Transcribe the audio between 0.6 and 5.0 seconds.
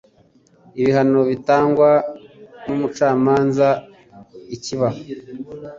Ibihano bitangwa n'ubucamanza, ikiba